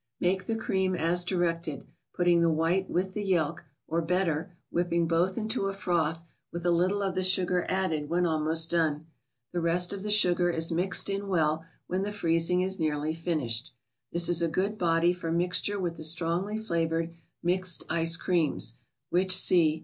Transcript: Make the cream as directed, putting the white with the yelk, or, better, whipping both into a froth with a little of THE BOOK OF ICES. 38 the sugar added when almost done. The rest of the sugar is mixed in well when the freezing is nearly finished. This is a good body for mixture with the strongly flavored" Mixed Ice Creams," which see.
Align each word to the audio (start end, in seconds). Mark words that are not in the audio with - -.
Make 0.19 0.45
the 0.47 0.55
cream 0.55 0.95
as 0.95 1.23
directed, 1.23 1.85
putting 2.15 2.41
the 2.41 2.49
white 2.49 2.89
with 2.89 3.13
the 3.13 3.21
yelk, 3.23 3.65
or, 3.87 4.01
better, 4.01 4.51
whipping 4.71 5.07
both 5.07 5.37
into 5.37 5.67
a 5.67 5.73
froth 5.73 6.23
with 6.51 6.65
a 6.65 6.71
little 6.71 7.03
of 7.03 7.13
THE 7.13 7.19
BOOK 7.21 7.25
OF 7.25 7.25
ICES. 7.25 7.35
38 7.35 7.45
the 7.45 7.51
sugar 7.51 7.65
added 7.69 8.09
when 8.09 8.25
almost 8.25 8.71
done. 8.71 9.05
The 9.53 9.59
rest 9.61 9.93
of 9.93 10.01
the 10.01 10.09
sugar 10.09 10.49
is 10.49 10.71
mixed 10.71 11.07
in 11.07 11.27
well 11.27 11.65
when 11.85 12.01
the 12.01 12.11
freezing 12.11 12.61
is 12.61 12.79
nearly 12.79 13.13
finished. 13.13 13.73
This 14.11 14.27
is 14.27 14.41
a 14.41 14.47
good 14.47 14.79
body 14.79 15.13
for 15.13 15.31
mixture 15.31 15.77
with 15.79 15.97
the 15.97 16.03
strongly 16.03 16.57
flavored" 16.57 17.13
Mixed 17.43 17.83
Ice 17.87 18.17
Creams," 18.17 18.73
which 19.11 19.37
see. 19.37 19.79